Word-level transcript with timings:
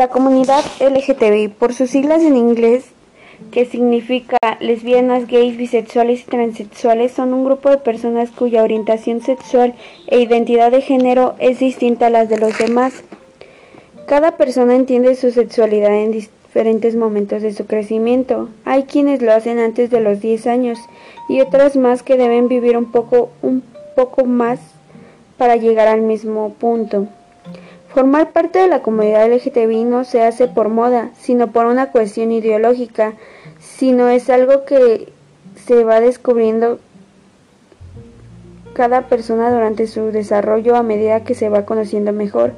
La 0.00 0.08
comunidad 0.08 0.64
LGTBI, 0.80 1.48
por 1.48 1.74
sus 1.74 1.90
siglas 1.90 2.22
en 2.22 2.34
inglés, 2.34 2.86
que 3.50 3.66
significa 3.66 4.38
lesbianas, 4.58 5.26
gays, 5.26 5.58
bisexuales 5.58 6.22
y 6.22 6.24
transexuales, 6.24 7.12
son 7.12 7.34
un 7.34 7.44
grupo 7.44 7.68
de 7.68 7.76
personas 7.76 8.30
cuya 8.30 8.62
orientación 8.62 9.20
sexual 9.20 9.74
e 10.06 10.20
identidad 10.20 10.70
de 10.70 10.80
género 10.80 11.34
es 11.38 11.58
distinta 11.58 12.06
a 12.06 12.08
las 12.08 12.30
de 12.30 12.38
los 12.38 12.56
demás. 12.56 13.04
Cada 14.06 14.38
persona 14.38 14.74
entiende 14.74 15.16
su 15.16 15.32
sexualidad 15.32 15.92
en 15.92 16.12
diferentes 16.12 16.96
momentos 16.96 17.42
de 17.42 17.52
su 17.52 17.66
crecimiento. 17.66 18.48
Hay 18.64 18.84
quienes 18.84 19.20
lo 19.20 19.34
hacen 19.34 19.58
antes 19.58 19.90
de 19.90 20.00
los 20.00 20.22
10 20.22 20.46
años 20.46 20.78
y 21.28 21.42
otras 21.42 21.76
más 21.76 22.02
que 22.02 22.16
deben 22.16 22.48
vivir 22.48 22.78
un 22.78 22.90
poco, 22.90 23.28
un 23.42 23.62
poco 23.94 24.24
más 24.24 24.60
para 25.36 25.56
llegar 25.56 25.88
al 25.88 26.00
mismo 26.00 26.54
punto. 26.54 27.06
Formar 27.94 28.30
parte 28.30 28.60
de 28.60 28.68
la 28.68 28.82
comunidad 28.82 29.28
LGTBI 29.28 29.84
no 29.84 30.04
se 30.04 30.22
hace 30.22 30.46
por 30.46 30.68
moda, 30.68 31.10
sino 31.18 31.48
por 31.48 31.66
una 31.66 31.90
cuestión 31.90 32.30
ideológica, 32.30 33.14
sino 33.58 34.08
es 34.08 34.30
algo 34.30 34.64
que 34.64 35.12
se 35.66 35.82
va 35.82 36.00
descubriendo 36.00 36.78
cada 38.74 39.08
persona 39.08 39.52
durante 39.52 39.88
su 39.88 40.12
desarrollo 40.12 40.76
a 40.76 40.84
medida 40.84 41.24
que 41.24 41.34
se 41.34 41.48
va 41.48 41.64
conociendo 41.64 42.12
mejor. 42.12 42.52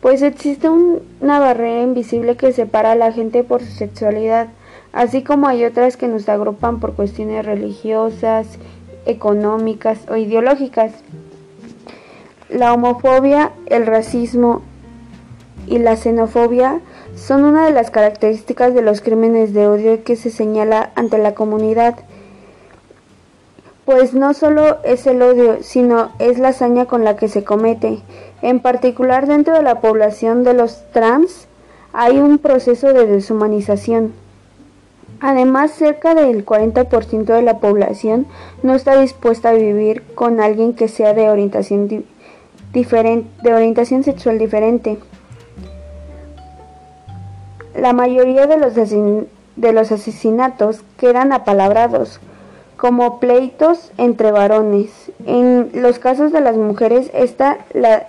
Pues 0.00 0.22
existe 0.22 0.68
una 0.68 1.40
barrera 1.40 1.82
invisible 1.82 2.36
que 2.36 2.52
separa 2.52 2.92
a 2.92 2.96
la 2.96 3.10
gente 3.10 3.42
por 3.42 3.60
su 3.60 3.72
sexualidad, 3.72 4.48
así 4.92 5.24
como 5.24 5.48
hay 5.48 5.64
otras 5.64 5.96
que 5.96 6.06
nos 6.06 6.28
agrupan 6.28 6.78
por 6.78 6.94
cuestiones 6.94 7.44
religiosas, 7.44 8.58
económicas 9.04 9.98
o 10.08 10.16
ideológicas. 10.16 10.92
La 12.54 12.72
homofobia, 12.72 13.50
el 13.66 13.84
racismo 13.84 14.62
y 15.66 15.78
la 15.78 15.96
xenofobia 15.96 16.78
son 17.16 17.42
una 17.42 17.66
de 17.66 17.72
las 17.72 17.90
características 17.90 18.72
de 18.74 18.82
los 18.82 19.00
crímenes 19.00 19.52
de 19.52 19.66
odio 19.66 20.04
que 20.04 20.14
se 20.14 20.30
señala 20.30 20.92
ante 20.94 21.18
la 21.18 21.34
comunidad, 21.34 21.96
pues 23.84 24.14
no 24.14 24.34
solo 24.34 24.78
es 24.84 25.04
el 25.08 25.20
odio, 25.22 25.64
sino 25.64 26.10
es 26.20 26.38
la 26.38 26.50
hazaña 26.50 26.86
con 26.86 27.02
la 27.02 27.16
que 27.16 27.26
se 27.26 27.42
comete. 27.42 28.02
En 28.40 28.60
particular 28.60 29.26
dentro 29.26 29.54
de 29.54 29.62
la 29.64 29.80
población 29.80 30.44
de 30.44 30.54
los 30.54 30.88
trans 30.92 31.48
hay 31.92 32.20
un 32.20 32.38
proceso 32.38 32.92
de 32.92 33.08
deshumanización. 33.08 34.12
Además, 35.18 35.72
cerca 35.72 36.14
del 36.14 36.46
40% 36.46 37.24
de 37.24 37.42
la 37.42 37.58
población 37.58 38.26
no 38.62 38.76
está 38.76 39.00
dispuesta 39.00 39.48
a 39.48 39.54
vivir 39.54 40.04
con 40.14 40.38
alguien 40.38 40.74
que 40.74 40.86
sea 40.86 41.14
de 41.14 41.30
orientación 41.30 41.88
de 42.74 43.54
orientación 43.54 44.02
sexual 44.02 44.38
diferente. 44.38 44.98
La 47.76 47.92
mayoría 47.92 48.46
de 48.46 48.58
los, 48.58 48.74
de 48.74 49.72
los 49.72 49.92
asesinatos 49.92 50.82
quedan 50.98 51.32
apalabrados 51.32 52.20
como 52.76 53.20
pleitos 53.20 53.92
entre 53.96 54.32
varones. 54.32 54.90
En 55.24 55.70
los 55.74 55.98
casos 56.00 56.32
de 56.32 56.40
las 56.40 56.56
mujeres 56.56 57.10
está 57.14 57.58
la, 57.72 58.08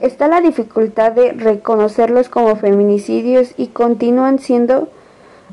está 0.00 0.28
la 0.28 0.42
dificultad 0.42 1.12
de 1.12 1.32
reconocerlos 1.32 2.28
como 2.28 2.56
feminicidios 2.56 3.54
y 3.56 3.68
continúan 3.68 4.38
siendo 4.38 4.88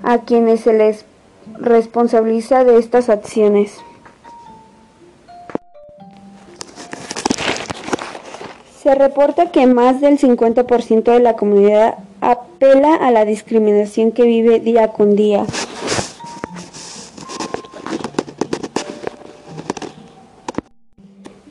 a 0.04 0.20
quienes 0.20 0.60
se 0.62 0.74
les 0.74 1.06
responsabiliza 1.58 2.66
de 2.66 2.78
estas 2.78 3.10
acciones. 3.10 3.78
Se 8.82 8.96
reporta 8.96 9.52
que 9.52 9.68
más 9.68 10.02
del 10.02 10.18
50% 10.18 11.04
de 11.04 11.20
la 11.20 11.36
comunidad 11.36 12.00
apela 12.20 12.96
a 12.96 13.12
la 13.12 13.26
discriminación 13.26 14.12
que 14.12 14.24
vive 14.24 14.60
día 14.60 14.88
con 14.88 15.16
día. 15.16 15.46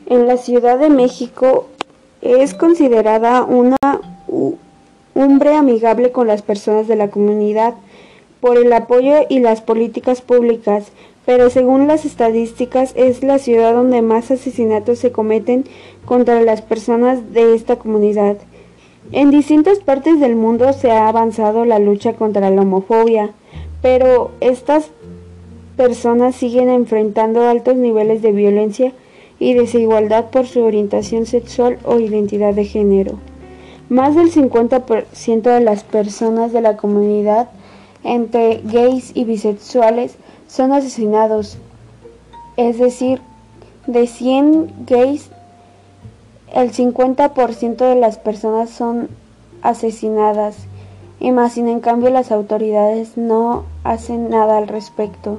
En 0.07 0.27
la 0.27 0.39
Ciudad 0.39 0.77
de 0.81 0.91
México 0.91 1.69
es 2.21 2.55
considerada 2.55 3.45
una 3.45 3.77
hombre 5.15 5.55
amigable 5.55 6.11
con 6.11 6.27
las 6.27 6.43
personas 6.43 6.89
de 6.89 6.97
la 6.97 7.11
comunidad 7.11 7.75
por 8.41 8.57
el 8.57 8.73
apoyo 8.73 9.19
y 9.29 9.39
las 9.39 9.61
políticas 9.61 10.21
públicas, 10.21 10.91
pero 11.27 11.51
según 11.51 11.87
las 11.87 12.05
estadísticas 12.05 12.93
es 12.97 13.23
la 13.23 13.39
ciudad 13.39 13.75
donde 13.75 14.03
más 14.03 14.31
asesinatos 14.31 14.99
se 14.99 15.13
cometen 15.13 15.65
contra 16.05 16.41
las 16.41 16.63
personas 16.63 17.33
de 17.33 17.55
esta 17.55 17.77
comunidad. 17.77 18.37
En 19.13 19.31
distintas 19.31 19.79
partes 19.79 20.21
del 20.21 20.37
mundo 20.37 20.73
se 20.73 20.91
ha 20.91 21.09
avanzado 21.09 21.65
la 21.65 21.79
lucha 21.79 22.15
contra 22.15 22.51
la 22.51 22.63
homofobia, 22.63 23.31
pero 23.83 24.31
estas 24.41 24.91
personas 25.77 26.37
siguen 26.37 26.69
enfrentando 26.69 27.49
altos 27.49 27.77
niveles 27.77 28.23
de 28.23 28.33
violencia 28.33 28.93
y 29.39 29.55
desigualdad 29.55 30.31
por 30.31 30.47
su 30.47 30.61
orientación 30.63 31.27
sexual 31.27 31.79
o 31.85 31.99
identidad 31.99 32.55
de 32.55 32.67
género. 32.67 33.15
Más 33.89 34.15
del 34.15 34.31
50% 34.31 35.43
de 35.43 35.61
las 35.61 35.83
personas 35.83 36.53
de 36.53 36.61
la 36.61 36.77
comunidad 36.77 37.49
entre 38.05 38.61
gays 38.65 39.13
y 39.15 39.25
bisexuales 39.25 40.17
son 40.51 40.73
asesinados. 40.73 41.57
Es 42.57 42.79
decir, 42.79 43.21
de 43.87 44.07
100 44.07 44.85
gays, 44.87 45.31
el 46.53 46.73
50% 46.73 47.77
de 47.77 47.95
las 47.95 48.19
personas 48.19 48.71
son 48.71 49.09
asesinadas. 49.63 50.57
Y 51.21 51.33
más 51.33 51.53
sin 51.53 51.69
en 51.69 51.81
cambio 51.81 52.11
las 52.11 52.33
autoridades 52.33 53.17
no 53.17 53.65
hacen 53.85 54.31
nada 54.31 54.59
al 54.59 54.69
respecto. 54.69 55.39